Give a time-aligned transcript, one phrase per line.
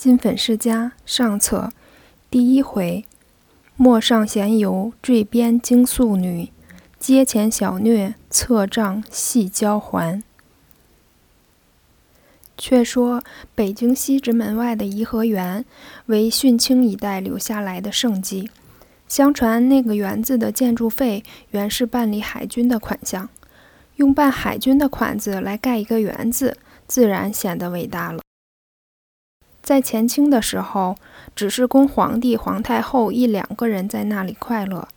[0.00, 1.70] 金粉世家上册
[2.30, 3.04] 第一回：
[3.76, 6.48] 陌上闲游坠边惊宿女，
[6.98, 10.22] 阶前小虐侧杖系交环。
[12.56, 13.22] 却说
[13.54, 15.66] 北京西直门外的颐和园，
[16.06, 18.48] 为训清一代留下来的圣迹。
[19.06, 23.28] 相传那个园子的建筑费，原是办理海军的款项。
[23.96, 26.56] 用办海军的款子来盖一个园子，
[26.86, 28.22] 自然显得伟大了。
[29.70, 30.96] 在前清的时候，
[31.36, 34.88] 只是供皇帝、皇太后一两个人在那里快乐；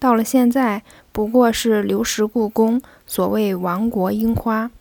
[0.00, 0.82] 到了现在，
[1.12, 4.72] 不过是流食故宫，所谓亡国樱花。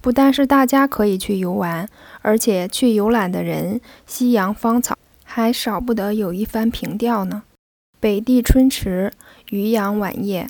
[0.00, 1.88] 不但是大家可以去游玩，
[2.22, 7.42] 而且去游览的人夕阳芳草，还少不得有一番凭吊呢。
[7.98, 9.12] 北地春池，
[9.50, 10.48] 渔阳晚夜，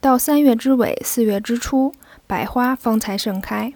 [0.00, 1.92] 到三月之尾、四月之初，
[2.28, 3.72] 百花方才盛开。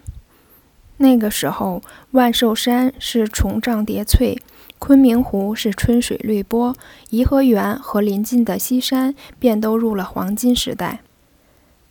[0.97, 1.81] 那个时候，
[2.11, 4.41] 万寿山是重障叠翠，
[4.79, 6.75] 昆明湖是春水绿波，
[7.09, 10.99] 颐和园和邻近的西山便都入了黄金时代。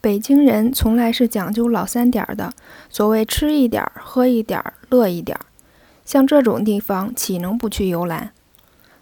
[0.01, 2.53] 北京人从来是讲究老三点的，
[2.91, 5.39] 所谓吃一点、喝一点、乐一点，
[6.05, 8.34] 像这种地方岂能不去游览？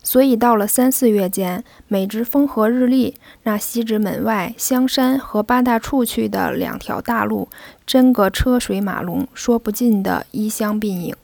[0.04, 3.14] 所以到了三四月间，每值风和日丽，
[3.44, 7.48] 那西直门外香山和八大处去的两条大路，
[7.86, 11.14] 真个车水马龙，说不尽的衣香鬓影。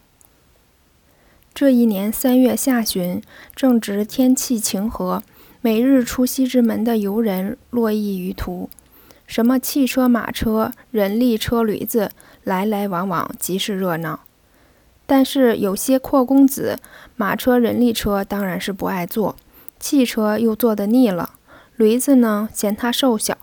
[1.53, 3.21] 这一年三月下旬，
[3.57, 5.25] 正值天气晴和，
[5.61, 8.71] 每日出西直门的游人络绎于途，
[9.27, 12.13] 什么汽车、马车、人力车、驴子，
[12.45, 14.21] 来来往往，极是热闹。
[15.11, 16.79] 但是有些阔公子，
[17.17, 19.35] 马车、人力车当然是不爱坐，
[19.81, 21.31] 汽车又坐得腻了，
[21.77, 23.39] 驴子呢嫌他瘦小。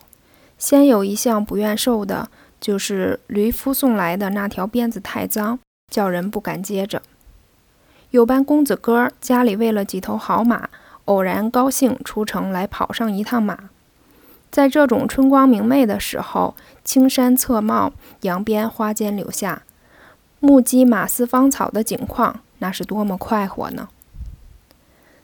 [0.59, 2.29] 先有一项不愿受的，
[2.61, 5.57] 就是驴夫送来的那条鞭子太脏，
[5.91, 7.01] 叫人不敢接着。
[8.11, 10.69] 有班公子哥家里为了几头好马，
[11.05, 13.71] 偶然高兴出城来跑上一趟马。
[14.51, 19.63] 在这种春光明媚的时候，青山侧帽，扬鞭花间柳下。
[20.45, 23.89] 目击马嘶芳草的景况，那是多么快活呢！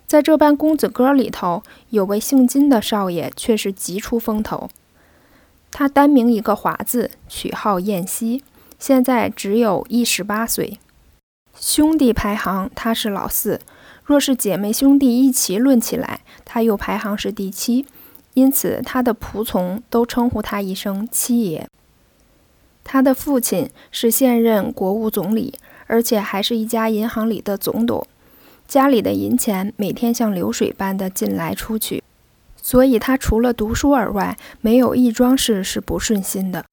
[0.08, 1.62] 在这班公子哥里头，
[1.92, 4.70] 有位姓金的少爷，却是极出风头。
[5.70, 8.44] 他单名一个华字，取号燕西，
[8.80, 10.80] 现在只有一十八岁。
[11.56, 13.60] 兄弟排行，他是老四；
[14.04, 17.86] 若是姐妹兄弟一齐论起来，他又排行是第七。
[18.34, 21.68] 因此，他的仆从都称呼他一声七爷。
[22.84, 25.54] 他的父亲是现任国务总理，
[25.88, 28.06] 而且还是一家银行里的总董，
[28.68, 32.04] 家里的银钱每天像流水般的进来出去，
[32.62, 36.66] 所以他除了读书而外，没有一桩事是不顺心的。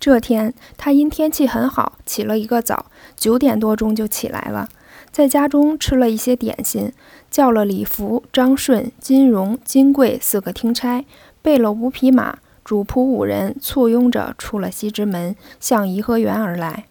[0.00, 2.86] 这天，他因天气很好，起了一个早，
[3.16, 4.68] 九点多钟就起来了，
[5.10, 6.92] 在家中吃了一些点心，
[7.30, 11.04] 叫了李福、张顺、金荣、金贵四个听差，
[11.42, 12.38] 备了五匹马。
[12.68, 16.84] 主仆五人簇拥着出了西直门，向颐和园而来。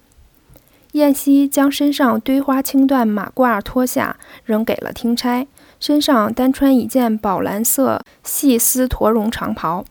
[0.94, 5.48] 燕西将身上堆花青缎马褂脱下，扔给了听差，
[5.80, 9.86] 身上单穿一件宝蓝色细丝驼绒长袍，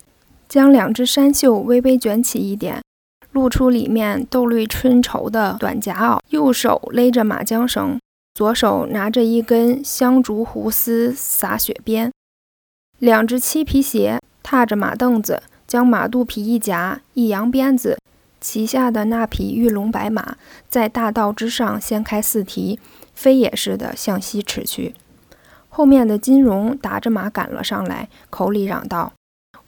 [0.49, 2.83] 将两只衫袖微微卷起一点，
[3.31, 6.19] 露出里面豆绿春绸的短夹袄。
[6.31, 8.01] 右手勒着马缰绳，
[8.35, 12.11] 左手拿着一根香竹胡丝撒雪鞭，
[12.99, 15.45] 两只漆皮鞋踏着马凳子。
[15.67, 17.99] 将马肚皮一夹，一扬鞭子，
[18.41, 20.37] 旗下的那匹玉龙白马
[20.69, 22.79] 在大道之上掀开四蹄，
[23.15, 24.95] 飞也似的向西驰去。
[25.69, 29.13] 后面的金荣打着马赶了上来，口里嚷道：“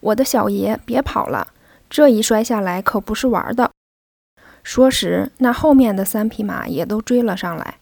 [0.01, 1.49] 我的小爷，别跑了！
[1.91, 3.71] 这一摔下来可不是玩的。”
[4.63, 7.77] 说时，那后面的三匹马也都追了上来。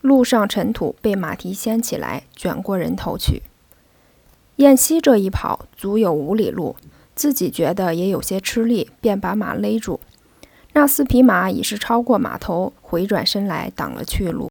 [0.00, 3.42] 路上尘土被马蹄掀起来，卷过人头去。
[4.56, 6.76] 燕西这一跑，足有五里路。
[7.22, 10.00] 自己觉得也有些吃力，便把马勒住。
[10.72, 14.50] 那四匹马已是超过马头，回转身来挡了去路。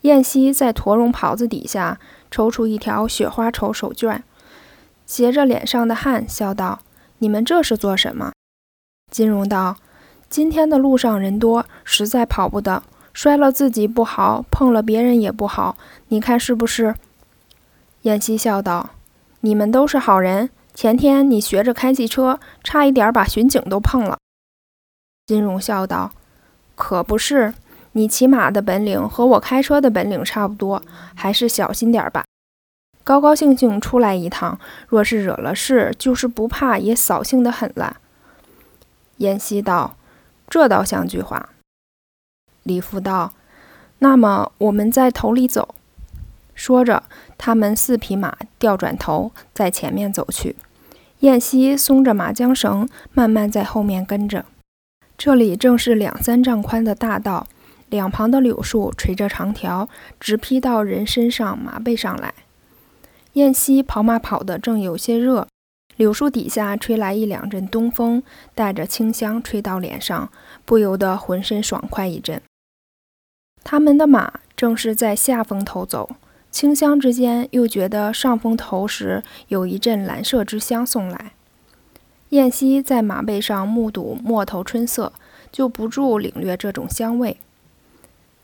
[0.00, 2.00] 燕西在驼绒袍子底下
[2.30, 4.22] 抽出一条雪花绸手绢，
[5.04, 6.80] 斜着脸上的汗，笑道
[7.20, 8.32] ：“你们这是做什么？”
[9.12, 9.76] 金荣道
[10.30, 12.82] ：“今天的路上人多，实在跑不得，
[13.12, 15.76] 摔了自己不好，碰了别人也不好，
[16.08, 16.94] 你看是不是？”
[18.08, 18.92] 燕西笑道
[19.42, 24.18] ：“你们都是好人。”前天你学着开汽车，差一点把巡警都碰了。
[25.26, 26.12] 金荣笑道
[26.74, 27.54] ：“可不是，
[27.92, 30.82] 你骑马的本领和我开车的本领差不多，
[31.14, 32.24] 还是小心点吧。
[33.04, 34.58] 高高兴兴出来一趟，
[34.88, 37.98] 若是惹了事，就是不怕也扫兴的很了。”
[39.18, 39.96] 燕西道
[40.48, 41.50] ：“这倒像句话。”
[42.64, 43.32] 李福道
[44.00, 45.74] ：“那么我们在头里走。”
[46.54, 47.02] 说着，
[47.36, 50.56] 他们四匹马调转头，在前面走去。
[51.20, 54.44] 燕西松着马缰绳，慢慢在后面跟着。
[55.16, 57.46] 这里正是两三丈宽的大道，
[57.88, 59.88] 两旁的柳树垂着长条，
[60.18, 62.34] 直劈到人身上、马背上来。
[63.34, 65.46] 燕西跑马跑得正有些热，
[65.96, 68.22] 柳树底下吹来一两阵东风，
[68.54, 70.30] 带着清香吹到脸上，
[70.64, 72.42] 不由得浑身爽快一阵。
[73.62, 76.16] 他们的马正是在下风头走。
[76.52, 81.32] 清香之间，又觉得上风头时有一阵蓝色之香送来。
[82.28, 85.12] 燕西在马背上目睹陌头春色，
[85.50, 87.38] 就不住领略这种香味。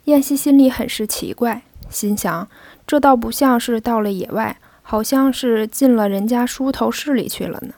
[0.04, 2.48] 燕西心里很是奇怪，心想：
[2.86, 7.74] 这倒不像是到了野外，好像是进了人家梳头室里去了呢。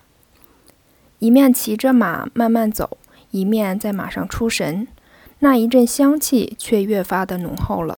[1.18, 2.98] 一面骑着马慢慢走，
[3.32, 4.86] 一面在马上出神，
[5.40, 7.96] 那一阵香气却越发的浓厚了。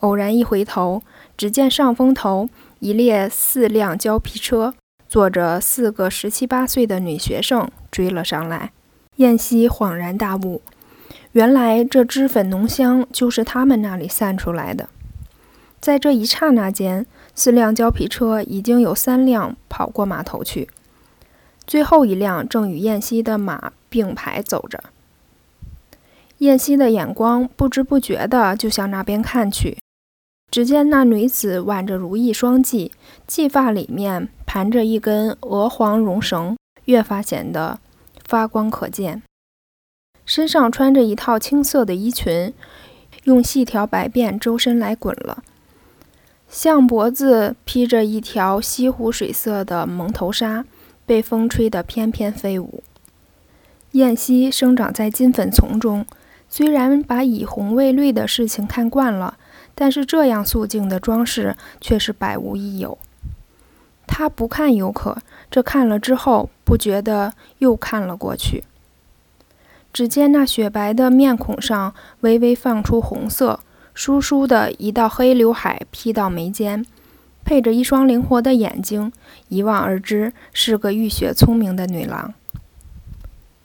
[0.00, 1.02] 偶然一回头，
[1.36, 2.48] 只见上风头
[2.78, 4.74] 一列四辆胶皮车，
[5.08, 8.72] 坐着四个十七八岁的女学生追了上来。
[9.16, 10.62] 燕西恍然大悟，
[11.32, 14.88] 原来这脂粉浓香就是他们那里散出来的。
[15.80, 17.04] 在这一刹那间，
[17.34, 20.68] 四辆胶皮车已经有三辆跑过码头去，
[21.66, 24.84] 最后一辆正与燕西的马并排走着。
[26.38, 29.76] 燕西的眼光不知不觉地就向那边看去。
[30.50, 32.90] 只见那女子挽着如意双髻，
[33.28, 36.56] 髻发里面盘着一根鹅黄绒绳，
[36.86, 37.78] 越发显得
[38.26, 39.22] 发光可见。
[40.24, 42.54] 身上穿着一套青色的衣裙，
[43.24, 45.42] 用细条白辫周身来滚了，
[46.48, 50.64] 项脖子披着一条西湖水色的蒙头纱，
[51.04, 52.82] 被风吹得翩翩飞舞。
[53.92, 56.06] 燕西生长在金粉丛中，
[56.48, 59.36] 虽然把以红为绿的事情看惯了。
[59.80, 62.98] 但是这样素净的装饰却是百无一有。
[64.08, 68.64] 他不看犹可，这看了之后不觉得又看了过去。
[69.92, 73.60] 只见那雪白的面孔上微微放出红色，
[73.94, 76.84] 疏疏的一道黑刘海披到眉间，
[77.44, 79.12] 配着一双灵活的眼睛，
[79.48, 82.34] 一望而知是个浴血聪明的女郎。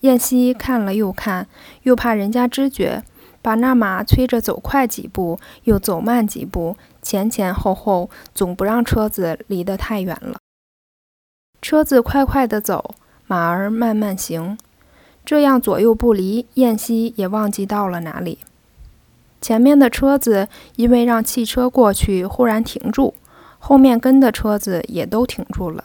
[0.01, 1.47] 燕西看了又看，
[1.81, 3.01] 又怕人家知觉。
[3.43, 10.37] 把那马催着走快几步，又走慢几步，前前后后，总不让车子离得太远了。
[11.61, 12.95] 车子快快地走，
[13.27, 14.57] 马儿慢慢行，
[15.25, 18.39] 这样左右不离，燕西也忘记到了哪里。
[19.41, 20.47] 前面的车子
[20.77, 23.13] 因为让汽车过去，忽然停住，
[23.59, 25.83] 后面跟的车子也都停住了。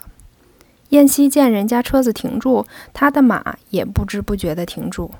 [0.89, 5.11] 燕西见人家车子停住，他的马也不知不觉地停住。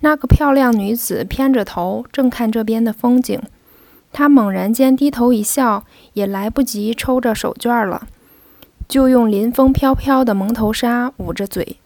[0.00, 3.40] 那个漂亮女子偏着头，正看这边的风景。
[4.12, 8.06] 她猛然间低头一笑，也来不及抽着手绢了，
[8.88, 11.76] 就用临风飘飘的蒙头纱捂着嘴。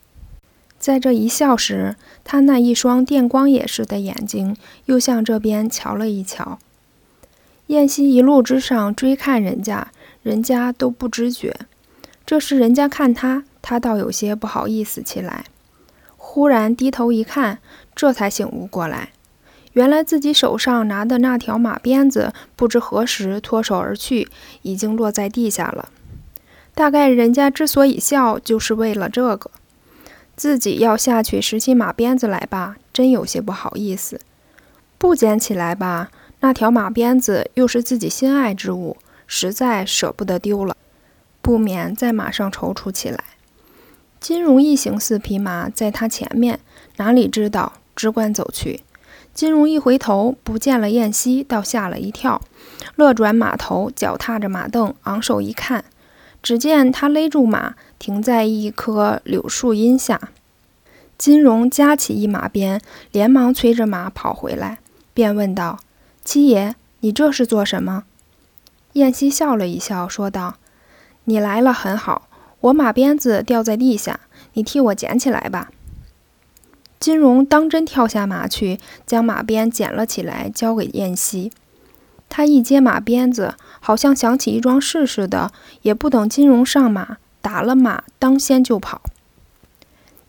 [0.79, 6.59] 在这一笑时，她那一双电光眼似的眼睛又向这边瞧了一瞧。
[7.67, 9.93] 燕西一路之上追看人家，
[10.23, 11.55] 人家都不知觉。
[12.27, 15.45] 这时人家看他，他倒有些不好意思起来。
[16.33, 17.59] 忽然低头一看。
[17.93, 19.11] 这才醒悟过来，
[19.73, 24.29] 原来自己手上拿的那条马鞭子不知何时脱手而去，
[24.63, 25.89] 已经落在地下了。
[26.73, 29.51] 大概人家之所以笑，就是为了这个。
[30.37, 34.17] 自己要下去拾起马鞭子来吧，真有些不好意思；
[34.97, 40.77] 不捡起来吧，那条马鞭子又是自己心爱之物，实在舍不得丢了，
[41.43, 43.25] 不免在马上踌躇起来。
[44.21, 46.61] 金荣一行四匹马在他前面，
[46.99, 47.73] 哪里知道？
[47.97, 48.83] 只管走去。
[49.33, 52.43] 金荣一回头，不见了燕西，倒吓了一跳，
[52.97, 55.85] 乐转马头，脚踏着马凳，昂首一看，
[56.43, 60.31] 只见他勒住马，停在一棵柳树荫下。
[61.17, 62.81] 金荣夹起一马鞭，
[63.13, 64.79] 连忙催着马跑回来，
[65.15, 65.79] 便问道
[66.25, 68.05] ：“七爷，你这是做什么？”
[68.95, 70.57] 燕西笑了一笑，说道
[71.25, 72.29] ：“你来了很好，
[72.61, 74.21] 我马鞭子掉在地下，
[74.55, 75.71] 你替我捡起来吧。”
[77.01, 81.51] 金荣当真跳下马去，将马鞭捡了起来，交给燕西。
[82.29, 85.51] 他一接马鞭子，好像想起一桩事似的，
[85.83, 89.01] 也不等金荣上马，打了马，当先就跑。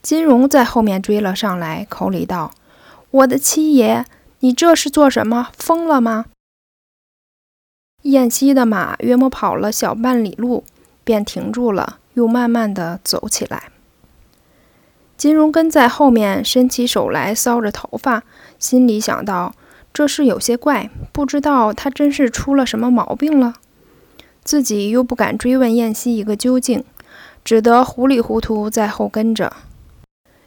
[0.00, 2.52] 金荣在后面追了上来，口里道
[3.10, 4.04] ：“我的七爷，
[4.40, 5.50] 你这是做什么？
[5.56, 6.24] 疯了吗？”
[8.02, 10.64] 燕西的马约莫跑了小半里路，
[11.04, 13.64] 便停住了，又慢慢的走起来。
[15.16, 18.24] 金荣跟在后面，伸起手来搔着头发，
[18.58, 19.54] 心里想到：
[19.92, 23.54] 这事有些怪，不知道他真是出了什么毛病了。
[24.42, 26.82] 自己又不敢追问燕西一个究竟，
[27.44, 29.52] 只得糊里糊涂在后跟着。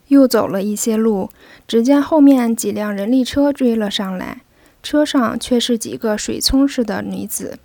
[0.09, 1.29] 又走了一些路，
[1.65, 4.41] 只见后面几辆人力车追了上来，
[4.83, 7.57] 车上却是几个水葱似的女子。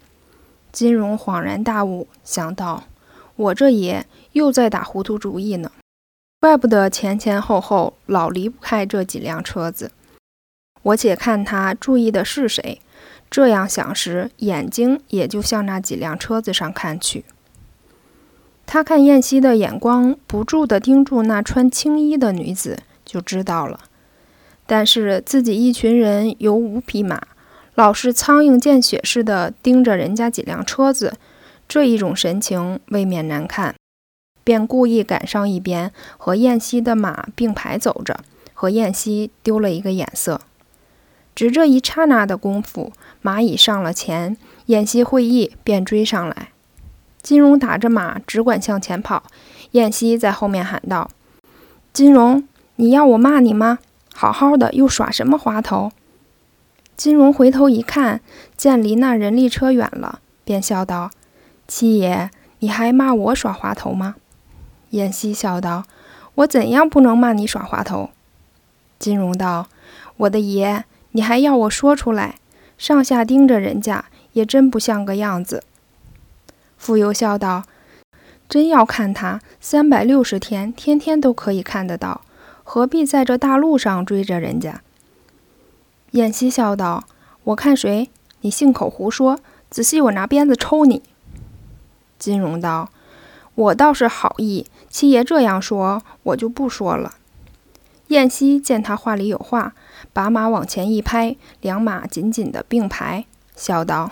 [0.70, 2.84] 金荣恍然大悟，想到：
[3.40, 5.72] 我这爷又在打糊涂主意呢，
[6.40, 9.92] 怪不得前前后后老离不开这几辆车子。
[10.82, 12.80] 我且看他注意的是谁。
[13.30, 17.24] 这样想时，眼睛也就向那几辆车子上看去。
[18.66, 23.80] 他看燕西的眼光不住地盯住那穿青衣的女子，就知道了。
[24.66, 27.22] 但是自己一群人有五匹马，
[27.74, 31.14] 老是苍蝇见血似的盯着人家几辆车子，
[31.70, 33.76] 这一种神情未免难看，
[34.42, 38.18] 便故意赶上一边，和燕西的马并排走着，
[38.52, 40.40] 和燕西丢了一个眼色。
[41.32, 44.36] 只这一刹那的功夫，马已上了前，
[44.66, 46.48] 燕西会意，便追上来。
[47.22, 49.22] 金荣打着马，只管向前跑。
[49.70, 51.08] 燕西在后面喊道
[51.94, 53.78] ：“金荣，你要我骂你吗？
[54.12, 55.92] 好好的，又耍什么滑头？”
[56.98, 58.20] 金荣回头一看，
[58.56, 61.12] 见离那人力车远了，便笑道
[61.70, 64.16] ：“七爷，你还骂我耍滑头吗？”
[64.90, 65.84] 燕西笑道
[66.34, 68.10] ：“我怎样不能骂你耍滑头？”
[68.98, 69.68] 金荣道
[70.18, 72.36] ：“我的爷。”你还要我说出来？
[72.78, 75.64] 上下盯着人家，也真不像个样子。
[76.76, 77.64] 傅游笑道
[78.48, 82.20] ：“真要看他，三百六十天，天天都可以看得到，
[82.62, 84.82] 何必在这大路上追着人家？”
[86.12, 87.04] 燕西笑道
[87.42, 88.08] ：“我看谁？
[88.42, 89.40] 你信口胡说！
[89.68, 91.02] 仔细，我拿鞭子抽你。”
[92.20, 92.90] 金荣道
[93.56, 97.14] ：“我倒是好意，七爷这样说，我就不说了。”
[98.08, 99.72] 燕西见他话里有话。
[100.12, 104.10] 把马往前一拍，两马紧紧的并排，笑道：“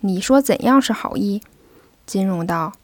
[0.00, 1.40] 你说怎样是好意？”
[2.06, 2.74] 金荣道：“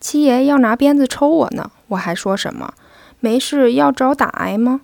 [0.00, 2.74] 七爷要拿鞭子抽我呢，我还说什么？
[3.20, 4.82] 没事要找打挨吗？”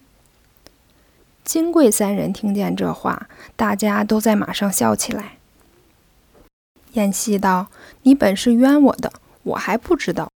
[1.44, 5.39] 金贵三人听见这话，大家都在马上笑起来。
[6.92, 7.68] 燕西道
[8.02, 10.28] ：“你本是冤我的，我还不知道。”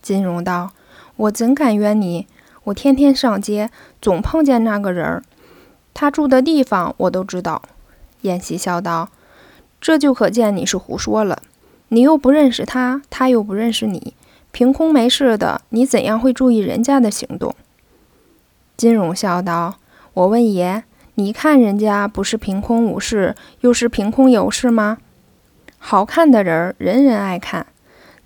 [0.00, 0.70] 金荣道
[1.16, 2.26] ：“我怎敢冤你？
[2.64, 3.70] 我天天上街，
[4.00, 5.22] 总碰见那个人儿。”
[5.92, 7.62] 他住的地方我都知道，
[8.22, 9.10] 燕西笑道
[9.80, 11.42] ：“这就可见你是胡说了。
[11.88, 14.14] 你又不认识他，他又不认识你，
[14.52, 17.54] 凭空没事的，你怎样会注意人家的行动？”
[18.76, 19.78] 金荣笑道
[20.14, 20.84] ：“我问爷，
[21.16, 24.98] 你看人家不是凭空无事，又是凭空有事吗？
[25.82, 27.66] 好看的人人人爱看，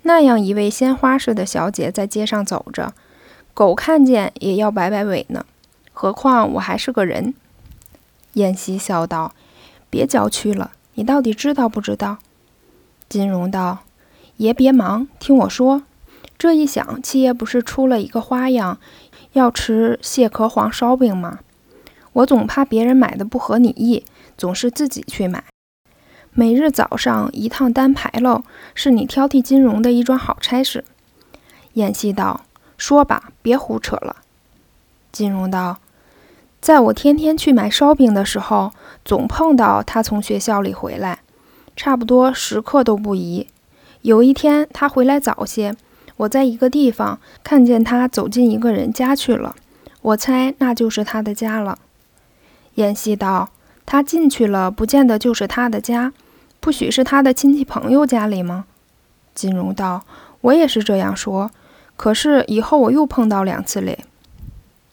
[0.03, 2.93] 那样一位鲜花似的小姐在街上走着，
[3.55, 5.43] 狗看见也要摆摆尾呢，
[5.93, 7.33] 何况我还是个人。”
[8.33, 9.33] 燕西笑道
[9.89, 12.17] ：“别娇屈了，你到底知道不知道？”
[13.09, 13.79] 金荣道
[14.37, 15.83] ：“爷别忙，听我说。
[16.37, 18.77] 这一想，七爷不是出了一个花样，
[19.31, 21.39] 要吃蟹壳黄烧饼吗？
[22.11, 24.05] 我总怕别人买的不合你意，
[24.37, 25.45] 总是自己去买。
[26.37, 30.83] 每日早上一趟单牌喽，是你挑剔金融的一桩好差事。”
[31.73, 32.41] 燕西道
[32.77, 34.17] ：“说吧，别胡扯了。”
[35.13, 35.77] 金融道。
[36.59, 38.73] 在我天天去买烧饼的时候，
[39.05, 41.19] 总碰到他从学校里回来，
[41.75, 43.47] 差不多时刻都不移。
[44.01, 45.73] 有一天他回来早些，
[46.17, 49.55] 我在一个地方看见他走进一个人家去了，
[50.01, 51.77] 我猜那就是他的家了。
[52.75, 53.49] 燕西道
[53.85, 56.11] ：“他进去了，不见得就是他的家，
[56.65, 58.65] 不许是他的亲戚朋友家里吗？”
[59.35, 60.03] 金荣道
[60.41, 61.51] ：“我也是这样说，
[61.95, 63.99] 可是以后我又碰到两次嘞。”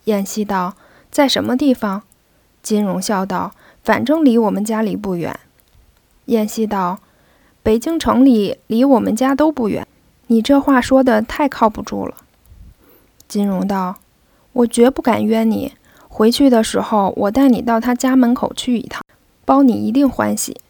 [0.05, 0.75] 燕西道。
[1.11, 2.03] 在什么地方？
[2.63, 3.53] 金荣笑道
[3.85, 5.39] ：“反正离我们家里不远。”
[6.27, 7.01] 燕西道
[7.63, 9.87] ：“北京城里离我们家都不远。”
[10.29, 12.15] 你这话说的太靠不住了。
[13.29, 13.97] 金荣道
[14.53, 15.75] ：“我绝不敢冤你。
[16.09, 19.03] 回去的时候，我带你到他家门口去一趟，
[19.45, 20.62] 包你一定欢喜。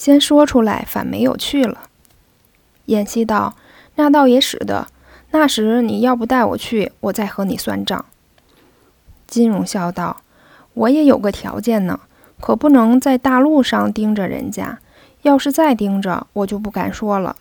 [0.00, 1.82] 先说出来，反没有去了。”
[2.86, 3.54] 燕西道
[3.96, 4.86] ：“那倒也使得。
[5.32, 8.06] 那时你要不带我去，我再和你算账。”
[9.28, 10.22] 金荣笑道
[10.72, 12.00] ：“我也有个条件呢，
[12.40, 14.78] 可不能在大路上盯着人家。
[15.20, 17.36] 要是再盯着，我就不敢说了。”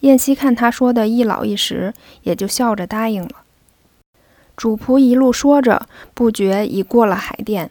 [0.00, 1.94] 燕西看他说的一老一实，
[2.24, 3.36] 也就笑着答应了。
[4.54, 7.70] 主仆一路说着，不觉已过了海淀。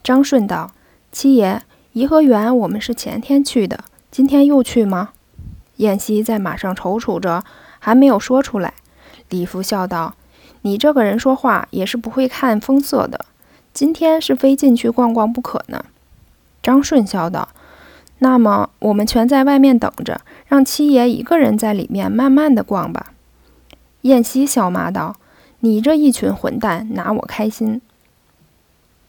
[0.00, 0.70] 张顺道
[1.10, 1.60] ：“七爷，
[1.92, 5.10] 颐和园我们是前天去的，今天又去吗？”
[5.76, 7.44] 燕西在马上踌躇着，
[7.78, 8.74] 还没有说出来。
[9.28, 10.14] 李福笑道。
[10.64, 13.26] 你这个人说话也是不会看风色的，
[13.74, 15.84] 今天是非进去逛逛不可呢。
[16.62, 17.48] 张顺笑道
[18.20, 23.12] ：“那么我们全在外面等着，让七爷一个人在里面慢慢的逛吧。”
[24.02, 25.16] 燕西笑骂道
[25.58, 27.80] ：“你这一群混蛋，拿我开心。”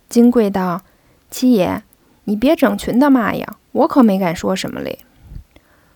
[0.10, 0.82] 金贵道
[1.30, 1.84] ：“七爷，
[2.26, 5.00] 你别整群的骂呀，我可没敢说什么嘞。”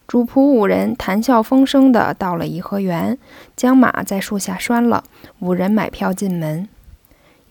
[0.07, 3.17] 主仆五人谈笑风生地到了颐和园，
[3.57, 5.03] 将马在树下拴了，
[5.39, 6.69] 五人买票进门。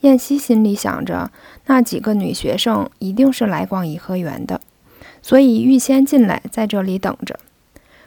[0.01, 1.31] 燕西心里想着，
[1.67, 4.61] 那几个女学生一定是来逛颐和园的，
[5.21, 7.39] 所以预先进来，在这里等着。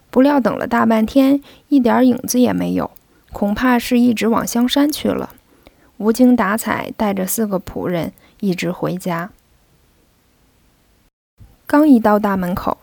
[0.09, 2.89] 不料等了大半天，一点影子也没有，
[3.31, 5.29] 恐怕是一直往香山去了。
[5.97, 9.29] 无精打采，带着四个仆人一直回家。
[11.71, 12.79] 刚一到大门口，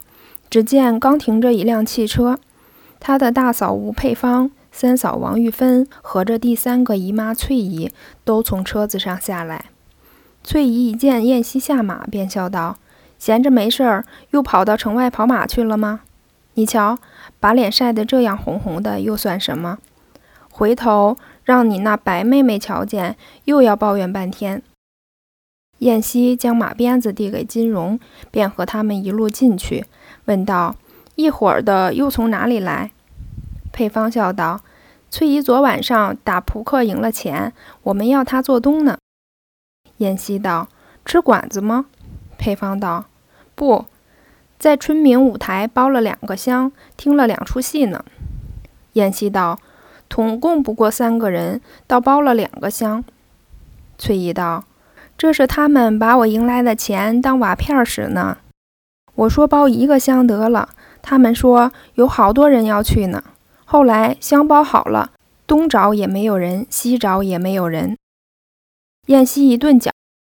[0.48, 2.38] 只见刚停着一辆汽车，
[3.00, 4.52] 他的大嫂吴佩芳。
[4.70, 7.90] 三嫂王玉芬和着第三个姨妈翠姨
[8.24, 9.64] 都从车子上下来。
[10.44, 12.76] 翠姨一见燕西下马，便笑道
[13.18, 16.02] ：“闲着没事儿，又跑到城外跑马去了吗？
[16.54, 16.96] 你瞧，
[17.40, 19.78] 把脸晒得这样红红的，又算什么？
[20.48, 23.16] 回头让你那白妹妹瞧见，
[23.46, 24.62] 又要抱怨半天。”
[25.78, 29.84] 燕西将马鞭子递给金荣，便和他们一路进去，
[30.24, 30.74] 问道
[31.16, 32.90] ：“一会儿的又从哪里来？”
[33.72, 34.60] 佩芳笑道
[35.10, 37.52] ：“翠姨昨晚上打扑克赢了钱，
[37.82, 38.96] 我们要她做东呢。”
[39.98, 40.68] 燕西道
[41.04, 41.86] ：“吃馆子吗？”
[42.38, 43.04] 佩芳道
[43.54, 43.84] ：“不
[44.58, 48.02] 在春明舞台包了两个厢，听了两出戏呢。”
[48.94, 49.58] 燕西道
[50.08, 53.04] ：“统共不过三个人，倒包了两个厢。”
[53.98, 54.64] 翠姨道
[55.18, 58.38] ：“这是他们把我赢来的钱当瓦片使呢。
[59.14, 60.68] 我说包一个厢得了，
[61.00, 63.22] 他们说有好多人要去呢。”
[63.64, 65.10] 后来箱包好了，
[65.46, 67.96] 东找也没有人，西找也没有人。
[69.06, 69.90] 燕西一顿脚，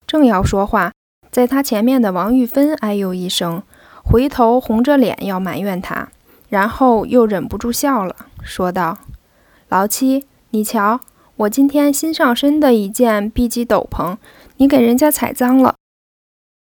[0.07, 0.93] 正要说话，
[1.31, 3.63] 在他前面的王玉芬哎呦一声，
[4.03, 6.09] 回头红着脸要埋怨他，
[6.51, 8.99] 然后又忍不住笑了，说道
[9.71, 11.01] ：“老七，你瞧，
[11.37, 14.17] 我今天新上身的一件碧鸡斗篷，
[14.63, 15.75] 你给人家踩脏了。”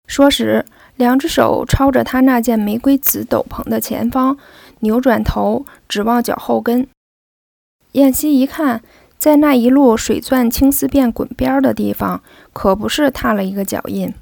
[0.09, 0.64] 说时，
[0.96, 4.38] 两只手抄着他那件玫瑰紫斗篷的前方。
[4.81, 6.88] 扭转头，指望脚后跟。
[7.92, 8.83] 燕西一看，
[9.18, 12.22] 在那一路水钻青丝辫滚边的地方，
[12.55, 14.14] 可不是踏了一个脚印。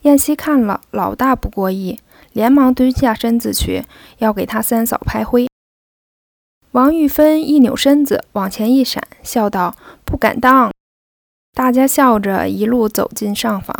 [0.00, 2.00] 燕西看了，老大不过意，
[2.32, 3.84] 连忙蹲下身子去，
[4.18, 5.46] 要给他三嫂拍灰。
[6.72, 10.72] 王玉芬一扭身子，往前一闪，笑道：“不敢当。”
[11.54, 13.74] 大家笑着一路走进上房。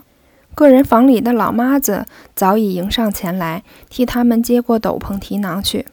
[0.55, 2.07] 个人房里的老妈子
[2.37, 5.85] 早已迎上前来，替他们接过斗篷、提囊去。